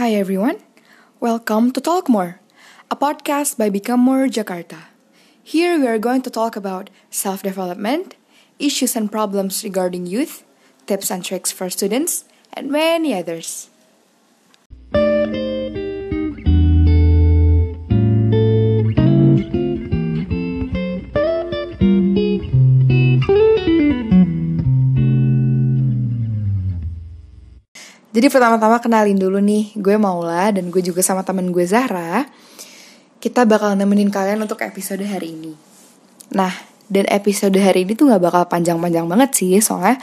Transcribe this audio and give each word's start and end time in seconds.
Hi 0.00 0.14
everyone, 0.14 0.56
welcome 1.20 1.72
to 1.72 1.80
Talk 1.82 2.08
More, 2.08 2.40
a 2.90 2.96
podcast 2.96 3.58
by 3.58 3.68
Become 3.68 4.00
More 4.00 4.28
Jakarta. 4.32 4.88
Here 5.44 5.78
we 5.78 5.86
are 5.88 5.98
going 5.98 6.22
to 6.22 6.30
talk 6.30 6.56
about 6.56 6.88
self 7.10 7.42
development, 7.42 8.16
issues 8.58 8.96
and 8.96 9.12
problems 9.12 9.62
regarding 9.62 10.06
youth, 10.06 10.42
tips 10.86 11.10
and 11.10 11.22
tricks 11.22 11.52
for 11.52 11.68
students, 11.68 12.24
and 12.54 12.72
many 12.72 13.12
others. 13.12 13.69
Jadi 28.10 28.26
pertama-tama 28.26 28.82
kenalin 28.82 29.14
dulu 29.14 29.38
nih, 29.38 29.70
gue 29.78 29.94
Maula 29.94 30.50
dan 30.50 30.66
gue 30.66 30.82
juga 30.82 30.98
sama 30.98 31.22
temen 31.22 31.54
gue 31.54 31.62
Zahra. 31.62 32.26
Kita 33.22 33.46
bakal 33.46 33.78
nemenin 33.78 34.10
kalian 34.10 34.42
untuk 34.42 34.58
episode 34.66 35.06
hari 35.06 35.38
ini. 35.38 35.52
Nah, 36.34 36.50
dan 36.90 37.06
episode 37.06 37.54
hari 37.54 37.86
ini 37.86 37.94
tuh 37.94 38.10
gak 38.10 38.18
bakal 38.18 38.42
panjang-panjang 38.50 39.06
banget 39.06 39.30
sih, 39.38 39.54
soalnya 39.62 40.02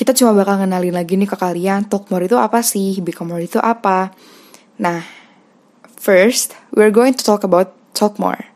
kita 0.00 0.16
cuma 0.16 0.32
bakal 0.32 0.64
ngenalin 0.64 0.96
lagi 0.96 1.20
nih 1.20 1.28
ke 1.28 1.36
kalian, 1.36 1.84
Talk 1.88 2.08
More 2.08 2.24
itu 2.24 2.40
apa 2.40 2.64
sih, 2.64 3.04
Become 3.04 3.36
More 3.36 3.44
itu 3.44 3.60
apa. 3.60 4.16
Nah, 4.80 5.04
first, 6.00 6.56
we're 6.72 6.92
going 6.92 7.12
to 7.12 7.24
talk 7.24 7.44
about 7.44 7.76
Talk 7.92 8.16
More. 8.16 8.48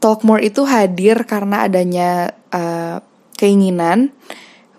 Talk 0.00 0.24
More 0.24 0.40
itu 0.40 0.64
hadir 0.64 1.28
karena 1.28 1.68
adanya 1.68 2.32
uh, 2.52 3.04
keinginan 3.36 4.16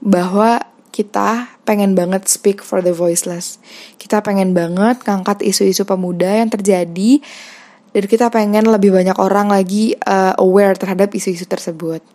bahwa 0.02 0.73
kita 0.94 1.50
pengen 1.66 1.98
banget 1.98 2.30
speak 2.30 2.62
for 2.62 2.86
the 2.86 2.94
voiceless. 2.94 3.58
Kita 3.98 4.22
pengen 4.22 4.54
banget 4.54 5.02
ngangkat 5.02 5.42
isu-isu 5.42 5.90
pemuda 5.90 6.30
yang 6.30 6.54
terjadi 6.54 7.18
dan 7.98 8.04
kita 8.06 8.30
pengen 8.30 8.70
lebih 8.70 8.94
banyak 8.94 9.18
orang 9.18 9.50
lagi 9.50 9.98
uh, 10.06 10.38
aware 10.38 10.78
terhadap 10.78 11.10
isu-isu 11.18 11.50
tersebut. 11.50 12.06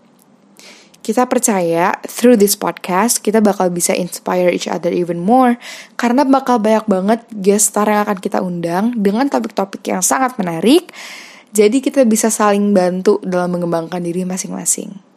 Kita 1.02 1.26
percaya 1.26 1.98
through 2.06 2.38
this 2.38 2.54
podcast 2.54 3.18
kita 3.18 3.42
bakal 3.42 3.66
bisa 3.74 3.98
inspire 3.98 4.52
each 4.54 4.70
other 4.70 4.94
even 4.94 5.18
more 5.18 5.58
karena 5.98 6.22
bakal 6.22 6.62
banyak 6.62 6.86
banget 6.86 7.20
guest 7.34 7.74
star 7.74 7.90
yang 7.90 8.06
akan 8.06 8.18
kita 8.22 8.38
undang 8.38 8.94
dengan 8.94 9.26
topik-topik 9.26 9.82
yang 9.90 10.06
sangat 10.06 10.38
menarik. 10.38 10.94
Jadi 11.50 11.80
kita 11.82 12.04
bisa 12.04 12.30
saling 12.30 12.76
bantu 12.76 13.18
dalam 13.24 13.56
mengembangkan 13.56 14.04
diri 14.04 14.22
masing-masing. 14.22 15.07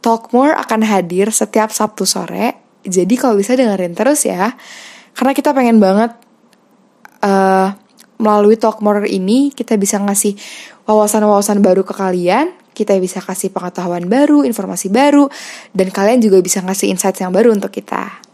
Talk 0.00 0.32
More 0.32 0.56
akan 0.56 0.80
hadir 0.84 1.28
setiap 1.28 1.68
Sabtu 1.72 2.08
sore. 2.08 2.56
Jadi 2.80 3.14
kalau 3.20 3.36
bisa 3.36 3.52
dengerin 3.52 3.92
terus 3.92 4.24
ya. 4.24 4.56
Karena 5.12 5.32
kita 5.36 5.52
pengen 5.52 5.76
banget 5.76 6.16
uh, 7.20 7.76
melalui 8.16 8.56
Talk 8.56 8.80
More 8.80 9.04
ini 9.04 9.52
kita 9.52 9.76
bisa 9.76 10.00
ngasih 10.00 10.36
wawasan-wawasan 10.88 11.60
baru 11.60 11.84
ke 11.84 11.92
kalian. 11.92 12.56
Kita 12.72 12.96
bisa 12.96 13.20
kasih 13.20 13.52
pengetahuan 13.52 14.08
baru, 14.08 14.40
informasi 14.46 14.88
baru, 14.88 15.28
dan 15.76 15.92
kalian 15.92 16.24
juga 16.24 16.40
bisa 16.40 16.64
ngasih 16.64 16.88
insight 16.88 17.20
yang 17.20 17.28
baru 17.28 17.52
untuk 17.52 17.68
kita. 17.68 18.24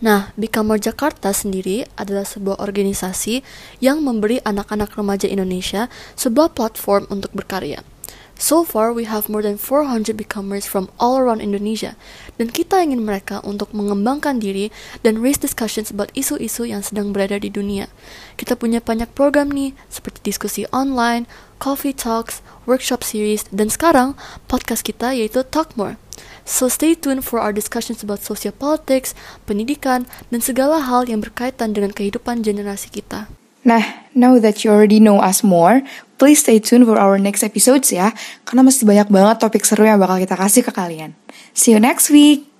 Nah, 0.00 0.32
More 0.36 0.80
Jakarta 0.80 1.32
sendiri 1.32 1.84
adalah 1.96 2.24
sebuah 2.24 2.60
organisasi 2.60 3.40
yang 3.80 4.00
memberi 4.04 4.40
anak-anak 4.44 4.92
remaja 4.96 5.28
Indonesia 5.28 5.88
sebuah 6.16 6.52
platform 6.56 7.08
untuk 7.08 7.32
berkarya. 7.36 7.84
So 8.36 8.68
far, 8.68 8.92
we 8.92 9.08
have 9.08 9.32
more 9.32 9.40
than 9.40 9.56
400 9.56 10.12
becomers 10.12 10.68
from 10.68 10.92
all 11.00 11.16
around 11.16 11.40
Indonesia, 11.40 11.96
dan 12.36 12.52
kita 12.52 12.84
ingin 12.84 13.00
mereka 13.00 13.40
untuk 13.40 13.72
mengembangkan 13.72 14.44
diri 14.44 14.68
dan 15.00 15.24
raise 15.24 15.40
discussions 15.40 15.88
about 15.88 16.12
isu-isu 16.12 16.68
yang 16.68 16.84
sedang 16.84 17.16
berada 17.16 17.40
di 17.40 17.48
dunia. 17.48 17.88
Kita 18.36 18.52
punya 18.52 18.84
banyak 18.84 19.08
program 19.16 19.48
nih, 19.48 19.72
seperti 19.88 20.20
diskusi 20.20 20.68
online, 20.68 21.24
coffee 21.56 21.96
talks, 21.96 22.44
workshop 22.68 23.00
series, 23.00 23.48
dan 23.48 23.72
sekarang 23.72 24.12
podcast 24.52 24.84
kita 24.84 25.16
yaitu 25.16 25.40
Talk 25.40 25.72
More. 25.80 25.96
So 26.44 26.68
stay 26.68 26.92
tuned 26.92 27.24
for 27.24 27.40
our 27.40 27.56
discussions 27.56 28.04
about 28.04 28.20
social 28.20 28.52
politics, 28.52 29.16
pendidikan, 29.48 30.04
dan 30.28 30.44
segala 30.44 30.84
hal 30.84 31.08
yang 31.08 31.24
berkaitan 31.24 31.72
dengan 31.72 31.96
kehidupan 31.96 32.44
generasi 32.44 32.92
kita. 32.92 33.32
Nah, 33.66 34.06
now 34.14 34.38
that 34.38 34.62
you 34.62 34.70
already 34.70 35.02
know 35.02 35.18
us 35.18 35.42
more, 35.42 35.82
please 36.16 36.40
stay 36.40 36.58
tuned 36.58 36.88
for 36.88 36.96
our 36.96 37.20
next 37.20 37.44
episodes 37.44 37.92
ya, 37.92 38.12
karena 38.48 38.64
masih 38.64 38.88
banyak 38.88 39.08
banget 39.12 39.36
topik 39.40 39.62
seru 39.62 39.84
yang 39.84 40.00
bakal 40.00 40.16
kita 40.16 40.36
kasih 40.36 40.62
ke 40.64 40.72
kalian. 40.72 41.12
See 41.52 41.76
you 41.76 41.80
next 41.80 42.08
week! 42.08 42.55